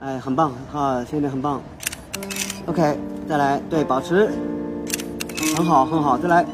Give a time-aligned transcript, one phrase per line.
[0.00, 1.60] 哎，很棒，哈，现在很棒。
[2.66, 2.96] OK，
[3.28, 4.30] 再来，对，保持，
[5.56, 6.46] 很好，很好，再来。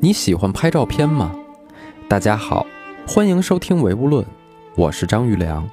[0.00, 1.30] 你喜欢拍照片吗？
[2.08, 2.66] 大家好，
[3.06, 4.24] 欢迎收听唯物论，
[4.74, 5.68] 我是张玉良。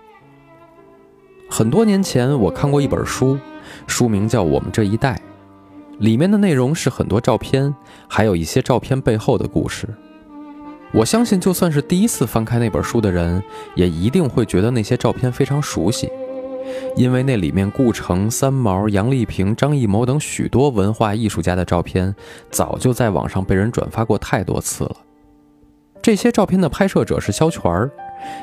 [1.49, 3.39] 很多年前，我看过一本书，
[3.87, 5.15] 书名叫《我们这一代》，
[5.99, 7.73] 里面的内容是很多照片，
[8.07, 9.87] 还有一些照片背后的故事。
[10.91, 13.43] 我相信，就算是第一次翻开那本书的人，
[13.75, 16.09] 也一定会觉得那些照片非常熟悉，
[16.95, 22.15] 因为那里面顾城、三毛、杨丽萍、张艺谋等许多文化艺术家的照片，
[22.49, 24.95] 早就在网上被人转发过太多次了。
[26.01, 27.91] 这些照片的拍摄者是肖全儿。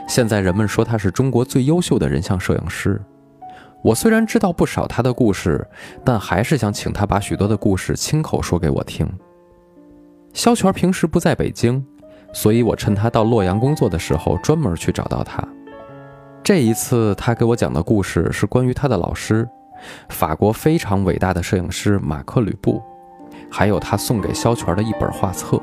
[0.07, 3.01] 现在人们说他是中国最优秀的人像摄影师。
[3.87, 5.65] 我虽然知道不少他的故事，
[6.05, 9.09] 但还是想请他把许多的故事亲口说给我听。
[10.33, 11.87] 肖全平时不在北京，
[12.33, 15.41] 所以我趁他到洛阳工作的时候，专门去找到他。
[16.43, 19.49] 这一次，他给我讲的故事是关于他的老师，
[20.09, 22.83] 法国非常伟大的摄影师马克·吕布，
[23.49, 25.63] 还有他送给肖全的一本画册。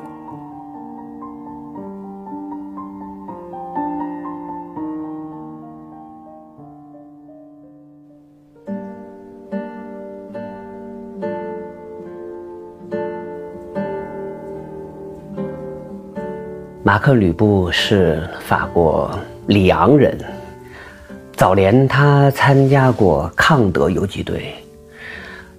[16.86, 19.09] 马克·吕布是法国
[19.48, 20.20] 里昂人。
[21.31, 24.53] 早年他参加过康德游击队，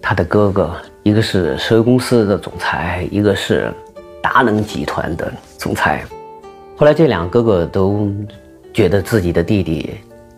[0.03, 3.72] 他的哥哥一个是石油公司的总裁，一个是
[4.22, 6.05] 达能集团的总裁。
[6.77, 8.06] 后来这两个哥哥都
[8.75, 9.94] 觉得自己的弟弟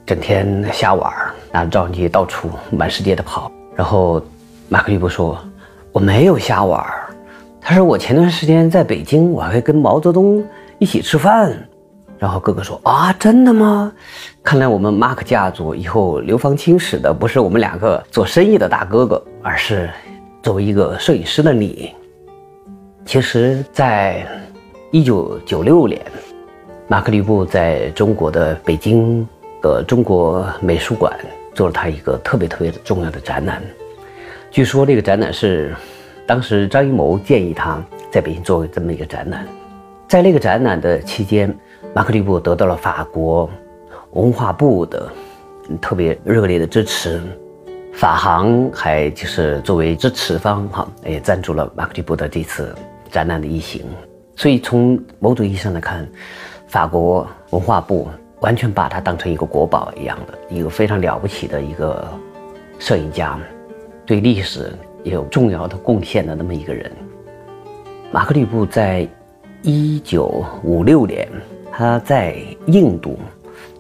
[0.06, 1.12] 整天瞎玩，
[1.50, 3.50] 拿着照相机到处满世界的跑。
[3.75, 4.23] 然后
[4.69, 5.37] 马克·吕布说
[5.91, 6.81] ：“我没有瞎玩。”
[7.61, 10.45] 他说：“我前段时间在北京，我还跟毛泽东。”
[10.78, 11.56] 一起吃饭，
[12.19, 13.92] 然后哥哥说：“啊，真的吗？
[14.42, 19.88] 看来我们马克家族以后流芳青史的不是我们两个做生意的大哥哥，而是
[20.42, 21.94] 作为一个摄影师的你。”
[23.06, 24.26] 其实，在
[24.91, 26.00] 一九九六年，
[26.88, 29.26] 马克·吕布在中国的北京
[29.62, 31.16] 的中国美术馆
[31.54, 33.62] 做了他一个特别特别重要的展览。
[34.50, 35.75] 据说这个展览是
[36.26, 39.47] 当时张艺谋建议他在北京做这么一个展览。
[40.09, 41.53] 在那个展览的期间，
[41.93, 43.50] 马克·吕布得到了法国
[44.12, 45.11] 文化部的
[45.81, 47.21] 特别热烈的支持，
[47.93, 52.72] 法航还就是作为支持方哈，也赞助了马克·吕布的这次
[53.11, 53.84] 展览的一行。
[54.37, 56.06] 所以从某种意义上来看，
[56.69, 58.09] 法国文化部
[58.43, 62.06] 完全把他当成一个国宝一样的一个非常了不起的一个
[62.78, 63.37] 摄影家，
[64.05, 64.72] 对历史
[65.03, 66.93] 也有重要的贡献的那么一个人。
[68.12, 69.05] 马克·吕布在。
[69.69, 71.28] 一九五六年，
[71.72, 73.19] 他在印度，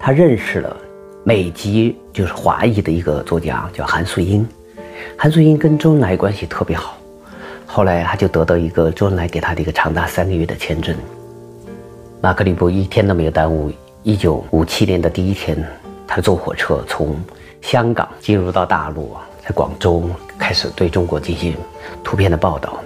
[0.00, 0.76] 他认识了
[1.22, 4.44] 美籍就是华裔的一个作家，叫韩素英。
[5.16, 6.98] 韩素英跟周恩来关系特别好，
[7.66, 10.92] 后来他就得到一个周恩来给他的一个长达三个月的签证。
[12.20, 13.70] 马克·吕布一天都没有耽误。
[14.02, 15.56] 一九五七年的第一天，
[16.04, 17.14] 他坐火车从
[17.62, 20.02] 香港进入到大陆，在广州
[20.36, 21.54] 开始对中国进行
[22.02, 22.80] 图片的报道。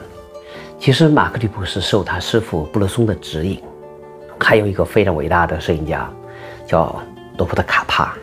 [0.80, 3.62] 其实马克·吕布是受他师傅布勒松的指引，
[4.38, 6.10] 还有一个非常伟大的摄影家，
[6.66, 7.02] 叫
[7.36, 8.14] 罗伯特·卡帕。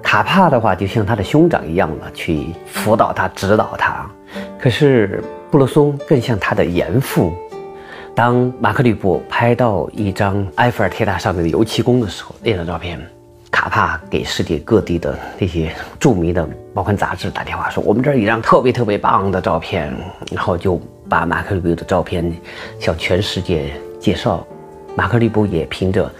[0.00, 4.08] 卡帕的话就像他的兄长一样的去辅导他、指导他，
[4.56, 5.20] 可是
[5.50, 7.32] 布勒松更像他的严父。
[8.14, 13.04] 当马克·吕布拍到一张埃菲尔铁塔上面的油漆工的时候，那张照片，
[13.50, 19.92] 卡帕给世界各地的那些著名的报刊杂志打电话说：“我们这儿一张特别特别棒的照片。”
[20.30, 20.80] 然后就。
[21.12, 22.34] 把马克·吕布的照片
[22.80, 24.46] 向全世界介绍，
[24.96, 26.10] 马克·吕布也凭着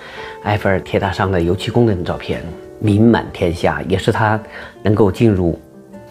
[0.42, 2.42] 埃菲尔铁塔上的油漆工人的照片
[2.78, 4.38] 名满天下，也是他
[4.82, 5.58] 能够进入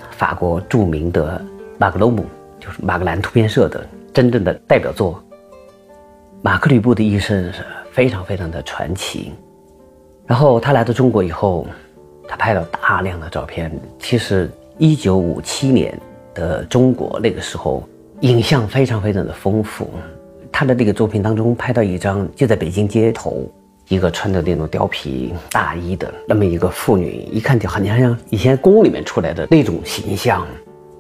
[0.10, 1.40] 法国著名的
[1.78, 2.26] 马格罗姆，
[2.60, 5.24] 就是马格兰图片社的真正的代表作。
[6.42, 9.32] 马克·吕布的一生是非常非常的传奇。
[10.26, 11.68] 然后他来到中国以后，
[12.28, 13.72] 他拍了大量的照片。
[14.00, 14.50] 其实，
[14.80, 15.96] 一九五七年
[16.34, 17.88] 的中国那个时候。
[18.22, 19.90] 影像非常非常的丰富，
[20.52, 23.50] 他的这个作品当中拍到一张就在北京街头，
[23.88, 30.46] 一个穿着那种貂皮大衣的那么一个妇女，一看就很像像以前宫里面出来的那种形象，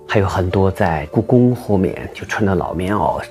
[0.07, 3.21] 还有很多在故宫后面就穿着老棉袄，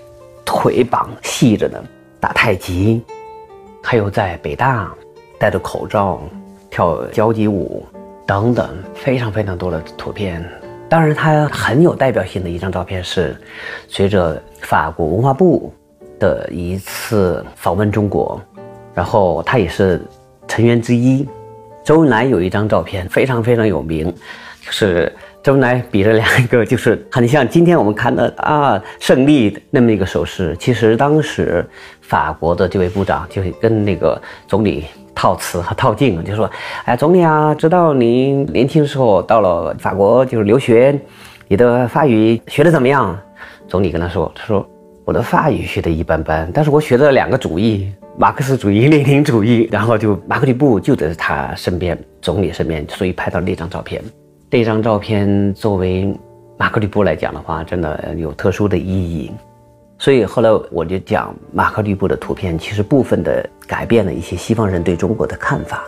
[0.45, 1.83] 腿绑细着的
[2.21, 3.03] 打太极，
[3.83, 4.95] 还有在北大
[5.37, 6.23] 戴着口罩
[6.71, 7.85] 跳交际舞
[8.25, 10.49] 等等，非常非常多的图片。
[10.91, 13.37] 当然，他很有代表性的一张照片是，
[13.87, 15.73] 随着法国文化部
[16.19, 18.41] 的一次访问中国，
[18.93, 20.03] 然后他也是
[20.49, 21.29] 成员之一。
[21.85, 24.13] 周恩来有一张照片非常非常有名，
[24.67, 25.13] 就是
[25.45, 30.57] 周恩来比着两个，就是很像今天我们看的啊胜利那么一个手势。
[30.59, 31.65] 其实当时
[32.01, 34.87] 法国的这位部长就跟那个总理
[35.21, 36.51] 套词和套近，就说
[36.87, 40.99] ：“哎，总理啊，知道您年轻时候到了法国就是留学，
[41.47, 43.15] 你的法语学的怎么样？”
[43.69, 44.67] 总理跟他说：“他说
[45.05, 54.03] 我的法语学的一般般，但是我学了两个主义。”马克思主义、列宁主义，然后就马克吕布就在他身边，总理身边，所以拍到那张照片。
[54.51, 56.11] 这张照片作为
[56.57, 59.31] 马克吕布来讲的话，真的有特殊的意义。
[60.01, 65.85] 所以后来我就讲，马克吕布的图片其实部分的改变了一些西方人对中国的看法。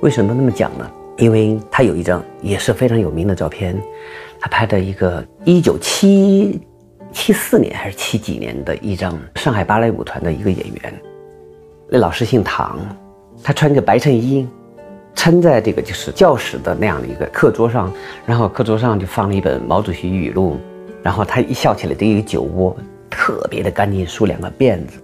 [0.00, 0.90] 为什么那么讲呢？
[1.18, 3.78] 因为他有一张也是非常有名的照片，
[4.40, 6.62] 他拍的一个一九七
[7.12, 10.94] 七四年还是七几年的一张上海芭蕾舞团的一个演员。
[11.90, 12.78] 那老师姓唐，
[13.44, 14.48] 他穿着白衬衣，
[15.14, 17.92] 撑在这个就是教室的那样的一个课桌上，
[18.24, 20.56] 然后课桌上就放了一本毛主席语录，
[21.02, 22.74] 然后他一笑起来，这一个酒窝
[23.12, 24.98] 特别的干净，梳两个辫子。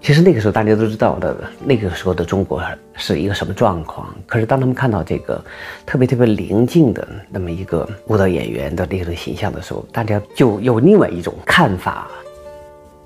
[0.00, 1.34] 其实那个时候大家都知道的，
[1.64, 2.62] 那个时候的中国
[2.94, 4.14] 是一个什么状况。
[4.26, 5.42] 可是当他们看到这个
[5.86, 12.08] 特别特别宁静的那么一个舞蹈演员的那种形象的时候，大家就有另外一种看法。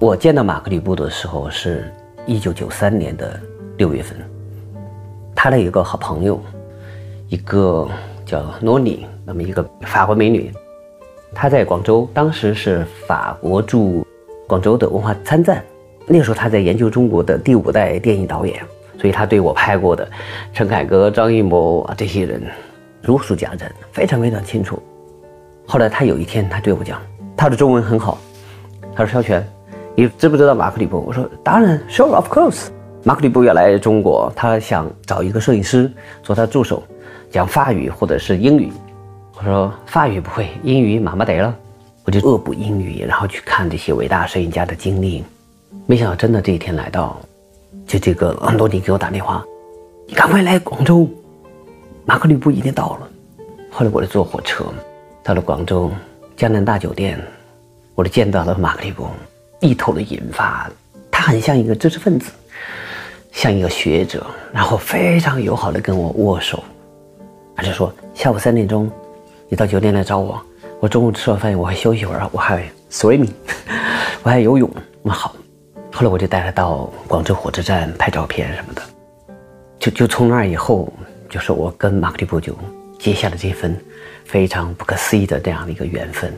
[0.01, 1.85] 我见到马克吕布的时候是。
[2.27, 3.41] 一九九三年的
[3.79, 4.15] 六月份，
[5.35, 6.41] 他的一个好朋友，
[7.29, 7.89] 一个
[8.27, 10.53] 叫诺尼，那么一个法国美女，
[11.35, 14.07] 她在广州，当时是法国驻
[14.51, 15.63] 广州的文化参赞。
[16.09, 18.61] 那个时候他在研究中国的第五代电影导演，
[18.99, 20.11] 所以他对我拍过的
[20.53, 22.43] 陈凯歌、张艺谋啊这些人
[23.01, 24.83] 如数家珍，非常非常清楚。
[25.69, 27.01] 后来他有一天，他对我讲，
[27.37, 28.19] 他的中文很好，
[28.93, 29.47] 他说：“肖全。”
[29.95, 31.05] 你知不知道马克吕布？
[31.07, 32.71] 我说当然，Sure of course。
[33.05, 35.89] 马克吕布要来中国，他想找一个摄影师
[36.25, 36.83] 做他助手，
[37.31, 38.73] 讲法语或者是英语。
[39.39, 41.55] 我说法语不会，英语马马得了。
[42.11, 45.23] 我就恶补英语，然后去看这些伟大摄影家的经历。
[45.87, 47.17] 没想到真的这一天来到，
[47.87, 49.45] 就这个安东尼给我打电话，
[50.09, 51.09] 你赶快来广州，
[52.05, 53.09] 马克吕布已经到了。
[53.71, 54.65] 后来我就坐火车
[55.23, 55.89] 到了广州
[56.37, 57.17] 江南大酒店，
[57.95, 59.07] 我就见到了马克吕布。
[59.61, 60.69] 一头的银发，
[61.13, 62.33] 他很像一个知识分子，
[63.31, 66.61] 像一个学者，然后非常友好的跟我握手，
[67.55, 68.91] 他就说下午三点钟，
[69.49, 70.43] 你到酒店来找我，
[70.81, 73.29] 我中午吃完饭我还休息会儿，我还 swimming，
[74.23, 74.69] 我还游泳。
[75.03, 75.37] 那好，
[75.93, 78.83] 后来我就带他到广州火车站拍照片什么的，
[79.79, 80.91] 就就从那以后，
[81.29, 82.57] 就是我跟马克利布就
[82.99, 83.79] 结下了这份
[84.25, 86.33] 非常不可思议的这样的一个缘分。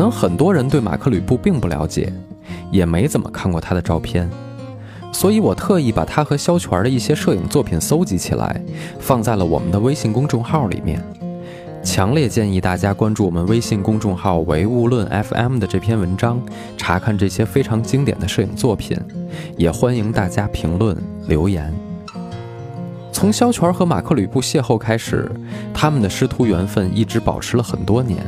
[0.00, 2.10] 可能很多人对马克吕布并不了解，
[2.70, 4.26] 也没怎么看过他的照片，
[5.12, 8.64] 所以我特意把他和肖全的一些摄影作品搜集起来，
[8.98, 11.04] 放在了我们的微信公众号里面。
[11.84, 16.40] 强烈建议大家关注我们微信公众号“唯物论 FM” 的这篇文章，
[16.78, 18.96] 查看这些非常经典的摄影作品。
[19.58, 20.96] 也欢迎大家评论
[21.26, 21.70] 留言。
[23.12, 25.30] 从肖全和马克吕布邂逅开始，
[25.74, 28.24] 他们的师徒缘分一直保持了很多年。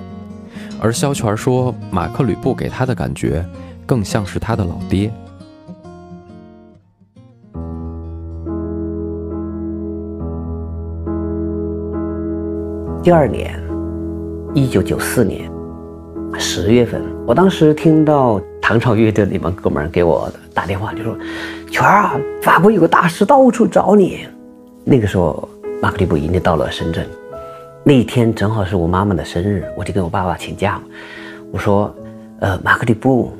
[0.82, 3.46] 而肖全说，马克吕布给他的感觉
[3.86, 5.12] 更像是他的老爹。
[13.00, 13.62] 第二年，
[14.54, 15.48] 一九九四年
[16.36, 21.16] 十月份，我当时听到唐朝乐队那帮哥们给我打电话，就说
[21.70, 24.26] ：“全啊，法国有个大师到处找你。”
[24.82, 25.48] 那个时候，
[25.80, 27.06] 马克吕布已经到了深圳。
[27.84, 30.80] 那一天正好是我妈妈的生日，我就跟我爸爸请假，
[31.50, 31.92] 我说
[32.38, 33.36] ：“呃，马克里布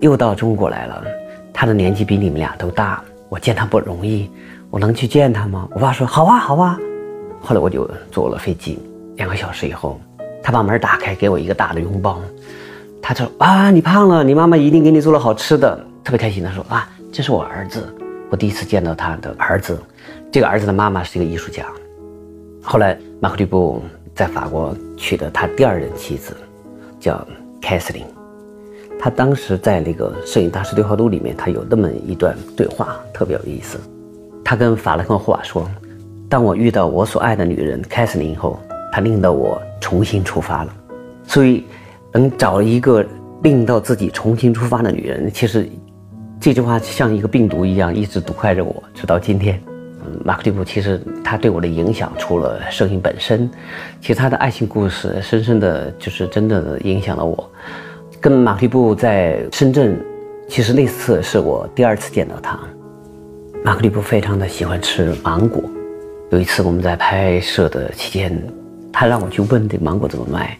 [0.00, 1.02] 又到中国来了，
[1.50, 4.30] 他的年纪比你们俩都大，我见他不容易，
[4.68, 6.78] 我能去见他吗？”我爸说：“好啊，好啊。”
[7.40, 8.78] 后来我就坐了飞机，
[9.16, 9.98] 两个小时以后，
[10.42, 12.20] 他把门打开，给我一个大的拥抱，
[13.00, 15.74] 他说：“啊，你胖了，你妈妈一定给你做了好吃的，
[16.04, 17.82] 特别开心。”他说：“啊，这是我儿子，
[18.28, 19.80] 我第一次见到他的儿子，
[20.30, 21.64] 这个儿子的妈妈是一个艺术家。”
[22.68, 23.80] 后来，马克吕布
[24.12, 26.36] 在法国娶的他第二任妻子，
[26.98, 27.24] 叫
[27.62, 28.04] 凯瑟琳。
[28.98, 33.78] 他当时在那个摄影大师对话录里面，他有那么一段对话，特别有意思。
[34.44, 35.70] 他跟法兰克霍瓦说
[36.28, 38.58] ：“当我遇到我所爱的女人凯瑟琳后，
[38.90, 40.74] 她令到我重新出发了。
[41.22, 41.62] 所以，
[42.10, 43.06] 能找一个
[43.44, 45.68] 令到自己重新出发的女人，其实
[46.40, 49.62] 这句话像一个病毒一样，一直毒害着我，直到今天。
[50.24, 53.50] 马克利布其实他对我的影响，除了摄影本身，
[54.00, 57.50] 其实他的爱情故事，深深的就是真的影响了我。
[58.20, 59.98] 跟马克利布在深圳，
[60.48, 62.58] 其实那次是我第二次见到他。
[63.64, 65.62] 马克利布非常的喜欢吃芒果，
[66.30, 68.42] 有一次我们在拍摄的期间，
[68.92, 70.58] 他让我去问这芒果怎么卖，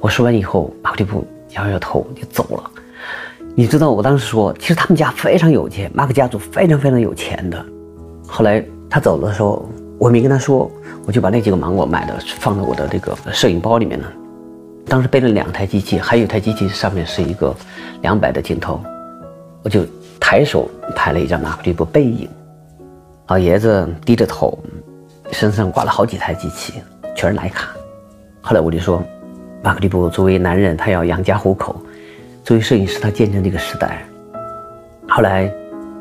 [0.00, 2.70] 我说完以后，马克利布摇摇头就走了。
[3.56, 7.64] 你知道我当时说，其实他们家非常有钱，马克家族非常非常有钱的。
[8.26, 10.70] 后来他走的时候，我没跟他说，
[11.04, 14.06] 我就把那几个芒果买的放在我的这个摄影包里面了。
[14.86, 17.52] 当时背了两台机器，还有一台机器上面是一个
[18.02, 18.80] 两百的镜头，
[19.64, 19.84] 我就
[20.20, 22.28] 抬手拍了一张马克利布背影。
[23.26, 24.56] 老爷子低着头，
[25.32, 26.74] 身上挂了好几台机器，
[27.16, 27.70] 全是徕卡。
[28.42, 29.02] 后来我就说，
[29.60, 31.74] 马克利布作为男人，他要养家糊口；
[32.44, 34.06] 作为摄影师，他见证这个时代。
[35.08, 35.52] 后来，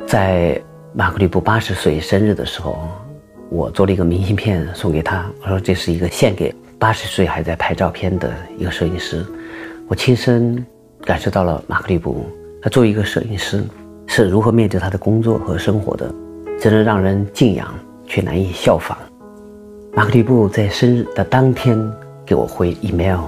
[0.06, 0.62] 在
[0.96, 2.88] 马克利布八十岁生日的时候，
[3.50, 9.26] 我做了一个明信片送给他，我说这是一个献给八十岁还在拍照片的一个摄影师。
[9.88, 10.64] 我亲身
[11.02, 12.24] 感受到了马克利布
[12.62, 13.64] 他作为一个摄影师
[14.06, 16.14] 是如何面对他的工作和生活的。
[16.62, 17.74] 真的让人敬仰，
[18.06, 18.96] 却难以效仿。
[19.96, 21.76] 马克利布在生日的当天
[22.24, 23.22] 给我回 email，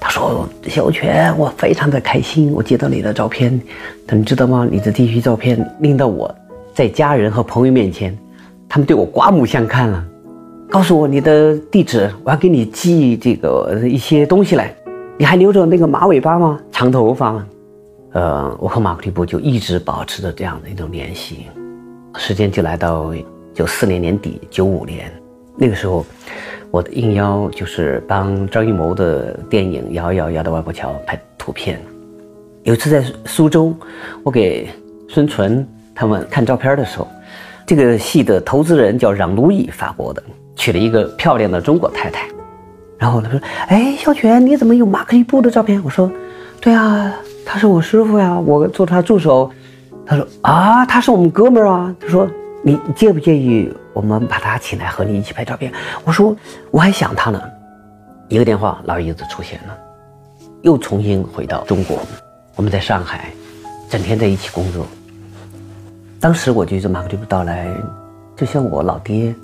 [0.00, 3.60] 他说：“小泉，我非常的开心，我接到你的照片。
[4.06, 4.66] 但你知道吗？
[4.68, 6.34] 你的这批照片令到我
[6.80, 8.16] 在家人和朋友面前，
[8.66, 10.02] 他们对我刮目相看了。
[10.70, 14.74] 告诉我你的地址，我要给你寄这个一些东西来。
[15.18, 16.58] 你还留着那个马尾巴吗？
[16.72, 17.46] 长头发吗？
[18.12, 21.48] 呃，我和马克利布就一直保持着这样的一种联系。”
[22.16, 23.12] 时间就来到
[23.52, 25.12] 九四年年底，九五年
[25.58, 26.06] 那个时候，
[26.70, 31.78] 我的应邀就是帮张艺谋的电影《摇摇摇的外婆桥》拍图片。
[32.62, 33.74] 有一次在苏州，
[34.22, 34.70] 我给
[35.10, 35.68] 孙淳
[36.00, 37.06] 他们看照片的时候，
[37.66, 40.22] 这个戏的投资人叫让路易，法国的，
[40.56, 42.26] 娶了一个漂亮的中国太太。
[42.96, 43.38] 然后他说
[43.68, 46.10] ：“哎，小泉，你怎么有马克利布的照片？”我说
[46.58, 47.14] ：“对啊，
[47.44, 49.50] 他是我师傅呀，我做他助手。”
[50.06, 51.94] 他说啊，他是我们哥们儿啊。
[52.00, 52.26] 他说
[52.62, 55.70] 你介不介意我们把他请来和你一起拍照片？
[56.06, 56.34] 我说
[56.70, 57.38] 我还想他呢。
[58.28, 59.76] 一个电话，老爷子出现了，
[60.62, 61.98] 又重新回到中国。
[62.56, 63.30] 我们在上海，
[63.90, 64.86] 整天在一起工作。
[66.20, 67.66] 当时我觉得马克利布到来
[68.36, 69.34] 就像我老爹。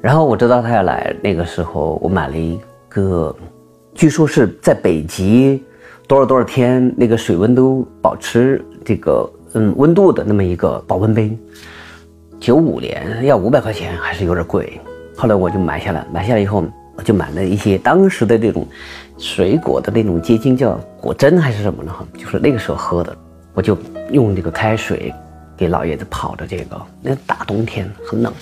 [0.00, 3.34] 然后我知道他要来，那个时候我买了一个，
[3.94, 5.62] 据说是在北极
[6.06, 9.30] 多少多少天那个水温都保持这个。
[9.54, 11.36] 嗯，温度的那么一个保温杯，
[12.38, 14.80] 九五年要五百块钱，还是有点贵。
[15.16, 16.62] 后来我就买下来，买下来以后，
[16.94, 18.64] 我就买了一些当时的这种
[19.18, 21.92] 水果的那种结晶，叫果珍还是什么呢？
[22.16, 23.12] 就是那个时候喝的。
[23.54, 23.76] 我就
[24.12, 25.12] 用这个开水
[25.60, 28.32] 给老爷子跑的这个，那大冬天很冷。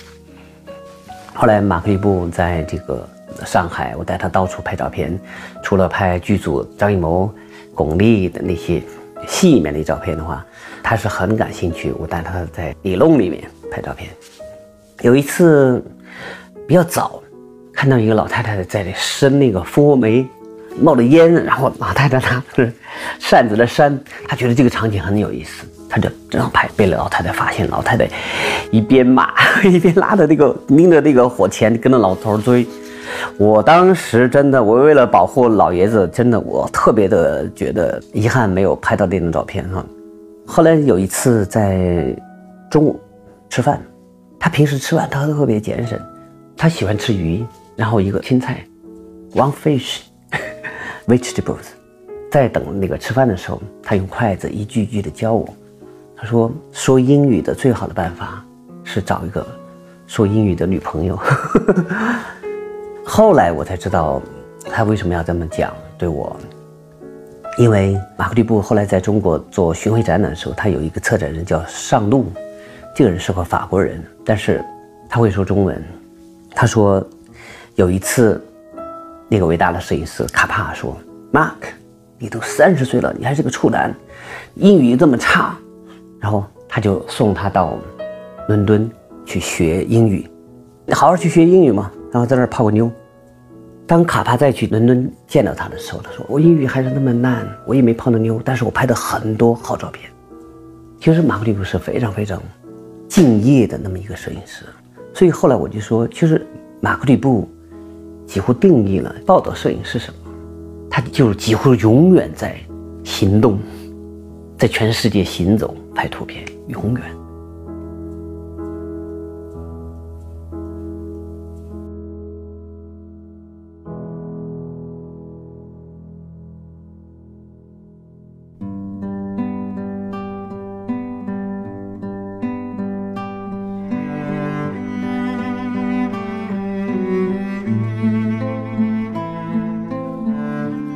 [1.33, 3.05] 后来马克利布在这个
[3.45, 5.19] 上海，我带他到处拍照片，
[5.61, 7.29] 除了拍剧组张艺谋、
[7.75, 8.81] 巩俐的那些。
[9.27, 10.45] 戏里面的照片的话，
[10.81, 11.93] 他是很感兴趣。
[11.99, 14.09] 我带他在里弄里面拍照片。
[15.01, 15.83] 有一次
[16.65, 17.21] 比较早，
[17.73, 20.25] 看到一个老太太在那生那个蜂窝煤，
[20.79, 22.71] 冒着烟，然后老太太拿着
[23.19, 26.69] 扇子在扇，他觉得这个场景很有意思，他就这样拍。
[26.77, 28.07] 被老太太发现，老太太
[28.71, 29.33] 一边骂
[29.65, 32.65] 一边拉着那个拎着那个火钳跟着老头追。
[33.37, 39.83] 我当时真的，我为了保护老爷子，真的我特别的觉得遗憾，没有拍到那张照片哈。
[40.45, 42.15] 后来有一次在
[42.69, 42.99] 中午
[43.49, 43.81] 吃饭，
[44.39, 45.99] 他平时吃饭他特别节省，
[46.55, 47.43] 他喜欢吃鱼，
[47.75, 48.63] 然后一个青菜
[49.33, 50.01] ，one fish
[51.07, 51.73] vegetables。
[52.31, 55.49] 在等那个吃饭的时候，他用筷子一句一句的教我，
[56.21, 58.43] 他说说英语的最好的办法
[58.83, 59.45] 是找一个
[60.05, 61.17] 说英语的女朋友。
[63.05, 64.21] 后来我才知道，
[64.69, 66.35] 他为什么要这么讲对我。
[67.57, 72.25] 因为马克利布后来在中国做巡回展览的时候，他有一个策展人叫上路，
[72.93, 74.63] 这个人是个法国人，但是
[75.09, 75.81] 他会说中文。
[76.51, 77.01] 他说
[77.75, 78.41] 有一次，
[79.29, 80.97] 那个伟大的摄影师卡帕说
[81.31, 81.69] ：“Mark，
[82.17, 83.93] 你都三十岁了，你还是个处男，
[84.55, 85.57] 英语这么差。”
[86.19, 87.77] 然后他就送他到
[88.47, 88.89] 伦敦
[89.25, 90.27] 去学英语，
[90.91, 92.91] 好好去学英语嘛，然后在那儿泡个妞。
[93.87, 100.09] 当卡帕再去伦敦见到他的时候，他说：“我英语还是那么烂，我也没泡到妞，但是我拍的很多好照片。”
[101.01, 102.39] 其实马克里布是非常非常
[103.07, 104.65] 敬业的那么一个摄影师，
[105.13, 106.45] 所以后来我就说，其实
[106.81, 107.49] 马克里布
[108.27, 110.31] 几乎定义了报道摄影是什么，
[110.87, 112.55] 他就几乎永远在
[113.03, 113.57] 行动，
[114.59, 117.01] 在全世界行走拍图片，永远。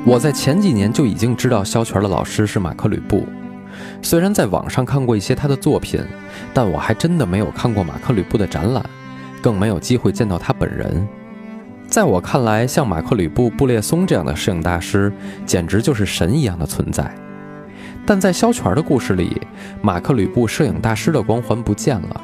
[0.06, 3.26] 我在前几年就已经知道肖全的老师是马克吕布，
[4.04, 6.00] 虽然在网上看过一些他的作品，
[6.54, 8.86] 但我还真的没有看过马克吕布的展览，
[9.42, 11.08] 更没有机会见到他本人。
[11.88, 15.12] 在我看来，像马克吕布、布列松这样的摄影大师，
[15.46, 17.10] 简直就是神一样的存在。
[18.06, 19.42] 但在肖全的故事里，
[19.82, 22.22] 马克吕布摄影大师的光环不见了，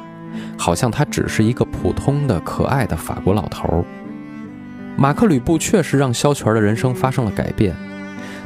[0.58, 3.82] 好像他只是一个普通的、可爱的法国老头。
[4.96, 7.74] 马克吕布确实让肖全的人生发生了改变，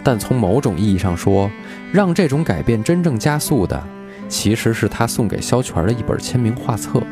[0.05, 1.51] 但从某种意义上说，
[1.91, 3.83] 让这种改变真正加速的，
[4.29, 7.03] 其实是他送给肖全的一本签名画册。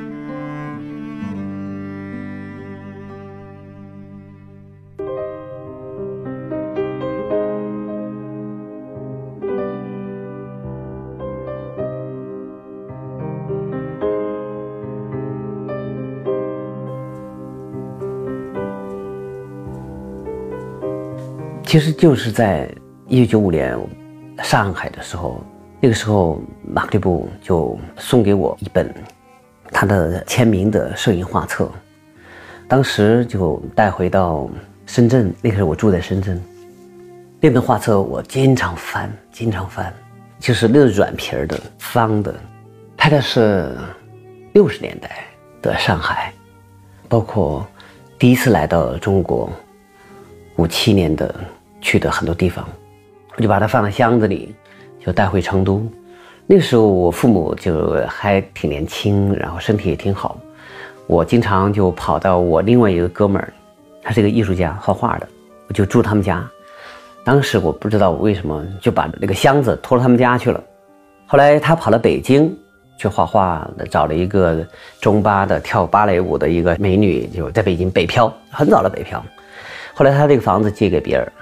[21.64, 22.70] 其实就是在
[23.12, 23.78] 一九九五年
[24.42, 25.44] 上海的时候，
[25.80, 28.90] 那个时候马克布就送给我一本
[29.70, 31.70] 他的签名的摄影画册，
[32.66, 34.48] 当时就带回到
[34.86, 35.30] 深圳。
[35.42, 36.42] 那个时候我住在深圳，
[37.38, 39.92] 那本画册我经常翻，经常翻，
[40.40, 42.34] 就是那种软皮儿的、方的，
[42.96, 43.76] 拍的是
[44.54, 45.10] 六十年代
[45.60, 46.32] 的上海，
[47.10, 47.66] 包括
[48.18, 49.52] 第一次来到中国
[50.56, 51.34] 五七年的。
[51.84, 52.64] 去的很多地方，
[53.36, 54.54] 我就把它放在箱子里，
[55.04, 55.86] 就带回成都。
[56.46, 60.38] 那个时候我父母就还挺年轻，然后身体也挺好。
[61.06, 63.52] 我经常就跑到我另外一个哥们儿，
[64.02, 65.28] 他是一个艺术家，画画的，
[65.68, 66.46] 我就住他们家。
[67.24, 70.62] 当时我不知道我为什么就把那个箱子拖到他们家去了。
[71.26, 72.54] 后来他跑到北京
[72.98, 74.66] 去画画，找了一个
[75.00, 79.24] 中巴的跳芭蕾舞的一个美女，就在北京北漂，很早的北漂。
[79.94, 81.32] 后来他这个房子借给别人。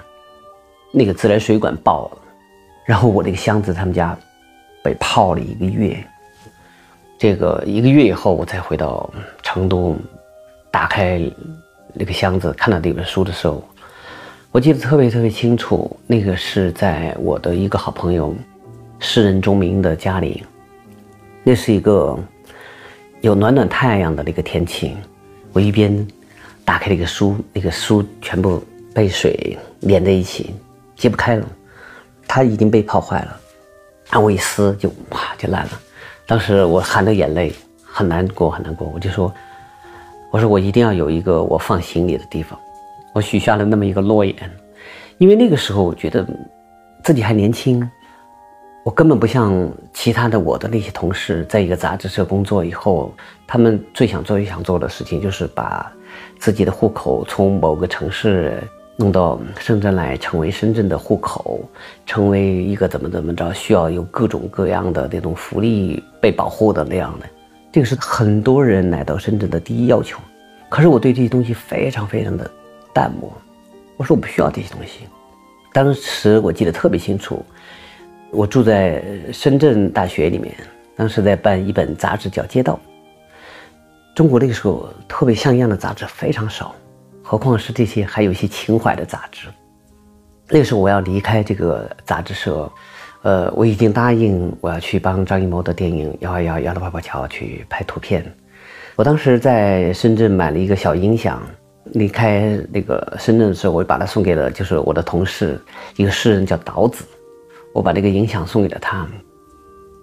[0.91, 2.17] 那个自来水管爆了，
[2.85, 4.17] 然后我那个箱子他们家
[4.83, 5.97] 被泡了一个月。
[7.17, 9.07] 这个一个月以后，我才回到
[9.43, 9.95] 成都，
[10.71, 11.21] 打开
[11.93, 13.63] 那个箱子，看到那本书的时候，
[14.51, 15.95] 我记得特别特别清楚。
[16.07, 18.35] 那个是在我的一个好朋友
[18.99, 20.43] 诗人钟鸣的家里，
[21.43, 22.17] 那是一个
[23.21, 24.97] 有暖暖太阳的那个天气。
[25.53, 26.07] 我一边
[26.65, 28.63] 打开那个书，那个书全部
[28.95, 30.55] 被水连在一起。
[31.01, 31.47] 揭不开了，
[32.27, 33.39] 它已经被泡坏了，
[34.11, 35.71] 啊，我一撕就哇就烂了。
[36.27, 37.51] 当时我含着眼泪，
[37.83, 38.87] 很难过很难过。
[38.93, 39.33] 我就说，
[40.29, 42.59] 我说我一定要有一个我放行李的地方。
[43.15, 44.35] 我许下了那么一个诺言，
[45.17, 46.23] 因为那个时候我觉得
[47.03, 47.81] 自己还年轻，
[48.83, 53.11] 我根本不像其他的我的那些同事，在一个杂志社工作以后，
[53.47, 55.91] 他们最想做、最想做的事情就是把
[56.37, 58.61] 自己的户口从某个城市。
[59.01, 61.59] 弄到深圳来，成为深圳的户口，
[62.05, 67.25] 成为一个怎么怎么着，需要有各种各样的那种福利被保护的那样的，
[67.71, 70.19] 这个是很多人来到深圳的第一要求。
[70.69, 72.47] 可是我对这些东西非常非常的
[72.93, 73.33] 淡漠，
[73.97, 75.07] 我说我不需要这些东西。
[75.73, 77.43] 当时我记得特别清楚，
[78.29, 80.53] 我住在深圳大学里面，
[80.95, 82.79] 当时在办一本杂志叫《街道》。
[84.15, 86.75] 中国那个时候特别像样的杂志非常少。
[87.31, 89.47] 何况是这些还有一些情怀的杂志。
[90.49, 92.69] 那个时候我要离开这个杂志社，
[93.21, 98.21] 呃，我已经答应我要去帮张艺谋的电影《幺二幺幺六八八桥》去拍图片。
[98.97, 101.41] 我当时在深圳买了一个小音响，
[101.93, 105.57] 离开那个深圳的时候，我就把它送给了就是我的同事，
[105.95, 107.05] 一个诗人叫岛子。
[107.73, 109.07] 我把这个音响送给了他。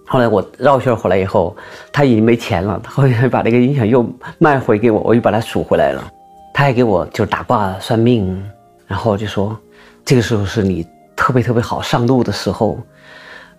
[0.07, 1.55] 后来我绕圈回来以后，
[1.93, 4.03] 他已经没钱了，他后来把那个音响又
[4.39, 6.11] 卖回给我，我又把它赎回来了。
[6.59, 8.37] 他还给我就是打卦算命，
[8.85, 9.57] 然后就说，
[10.03, 12.77] 这个时候是你特别特别好上路的时候，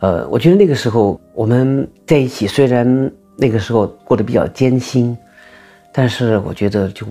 [0.01, 5.17] 呃，我觉得那个时候我们在一起，虽然那个时候过得比较艰辛，
[5.95, 7.07] 但是我觉得就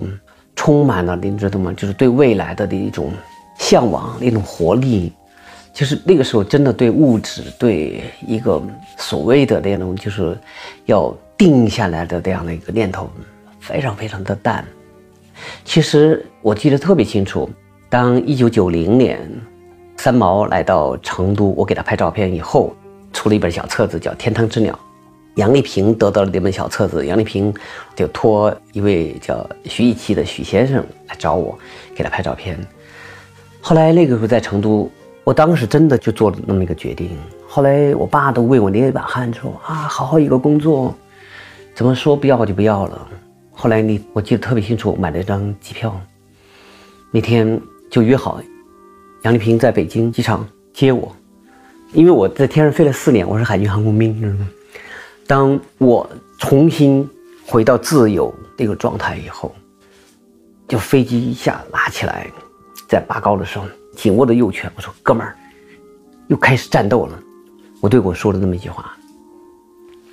[0.54, 1.74] 充满了，您知道吗？
[1.76, 3.12] 就是对未来的的一种
[3.58, 5.12] 向往，那种活力，
[5.72, 8.62] 就是那个时候真的对物质，对一个
[8.96, 10.38] 所谓的那种就是
[10.86, 13.10] 要定下来的这样的一个念头，
[13.58, 14.64] 非常非常的淡。
[15.64, 17.48] 其实我记得特别清楚，
[17.88, 19.20] 当一九九零年
[19.96, 22.74] 三毛来到成都，我给他拍照片以后，
[23.12, 24.72] 出了一本小册子，叫《天堂之鸟》。
[25.36, 27.54] 杨丽萍得到了这本小册子，杨丽萍
[27.94, 31.56] 就托一位叫徐艺期的许先生来找我，
[31.94, 32.58] 给他拍照片。
[33.60, 34.90] 后来那个时候在成都，
[35.22, 37.10] 我当时真的就做了那么一个决定。
[37.46, 40.94] 后来我爸都为我捏一把汗，说啊，好好一个工作，
[41.74, 43.08] 怎么说不要就不要了。
[43.60, 45.94] 后来你我记得特别清楚，买了一张机票，
[47.10, 48.40] 那天就约好。
[49.24, 51.14] 杨丽萍在北京机场接我，
[51.92, 54.48] 因为我在天上飞了四年，我是海军航空兵，知道吗？
[55.26, 57.06] 当我重新
[57.44, 59.54] 回到自由那个状态以后，
[60.66, 62.26] 就飞机一下拉起来，
[62.88, 65.36] 在拔高的时候紧握着右拳，我说：“哥们儿，
[66.28, 67.22] 又开始战斗了。”
[67.82, 68.96] 我对我说了那么一句话。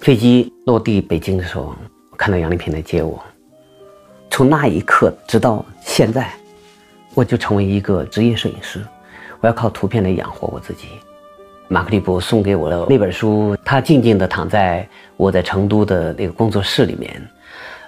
[0.01, 1.73] 飞机落地北京的时候，
[2.11, 3.23] 我看到杨丽萍来接我，
[4.29, 6.31] 从那一刻直到现在，
[7.13, 8.79] 我就成为一个职业摄影师。
[9.39, 10.87] 我要靠图片来养活我自己。
[11.67, 14.87] 马克·吕布送给我的那本书，他静静地躺在
[15.17, 17.21] 我在成都的那个工作室里面。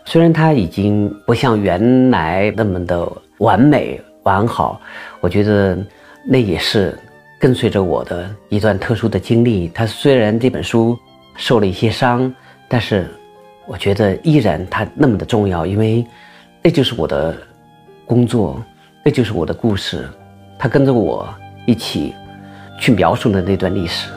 [0.06, 4.82] 虽然他已经不像原来那么的完美完好，
[5.22, 5.78] 我觉得
[6.26, 6.98] 那也是
[7.40, 9.70] 跟随着我的一段特殊的经历。
[9.70, 10.98] 他虽然这本书
[11.38, 12.34] 受了一些伤，
[12.68, 13.08] 但是
[13.66, 16.06] 我觉得依然它那么的重要，因为
[16.62, 17.36] 那就是我的
[18.06, 18.64] 工作，
[19.04, 20.08] 那就是我的故事。
[20.58, 21.28] 他跟着我
[21.66, 22.14] 一起
[22.80, 24.10] 去描述的那段历史。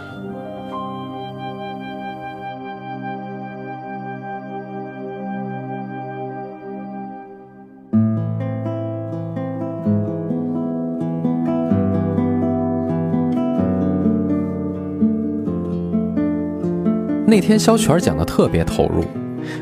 [17.24, 19.04] 那天肖全讲的特别投入，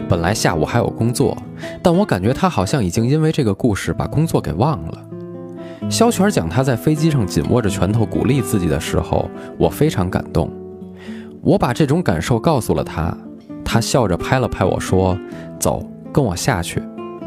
[0.08, 1.36] 本来下午还有工作，
[1.82, 4.98] 但我感觉他好像已经因为这个故事把工作给忘了。
[5.88, 10.50] 肖全讲他在飞机上紧握着拳头鼓励自己的时候，我非常感动。
[11.42, 13.16] 我把这种感受告诉了他，
[13.64, 15.18] 他笑着拍了拍我说
[15.58, 16.82] ：“走，跟我下去，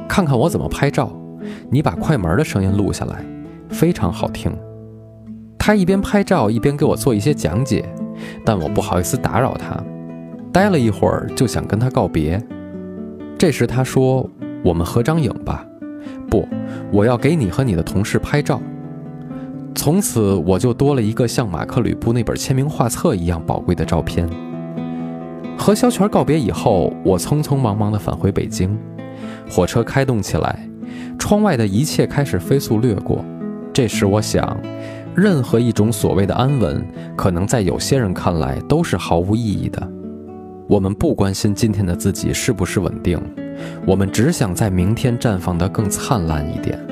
[0.07, 1.11] 看看我怎么拍照。
[1.69, 3.25] 你把快门的声音录下来，
[3.69, 4.55] 非常好听。”
[5.57, 7.83] 他一边拍照一边给我做一些讲解，
[8.45, 9.81] 但我不好意思打扰他，
[10.53, 12.39] 待了一会儿就想跟他告别。
[13.39, 14.29] 这时他说
[14.63, 15.65] ：“我们合张影吧。”
[16.29, 16.47] 不，
[16.91, 18.61] 我要给你和你的同事拍照。
[19.73, 24.29] 从此我就多了一个像马克·吕布那本签名画册一样宝贵的照片。
[25.57, 28.77] 和肖全告别以后，我匆匆忙忙地返回北京。
[29.49, 30.69] 火车开动起来，
[31.17, 33.25] 窗外的一切开始飞速掠过。
[33.73, 34.55] 这时我想，
[35.15, 36.85] 任何一种所谓的安稳，
[37.15, 39.91] 可能在有些人看来都是毫无意义的。
[40.67, 43.19] 我们不关心今天的自己是不是稳定。
[43.85, 46.82] 我们只想在明天绽放得更灿烂一点。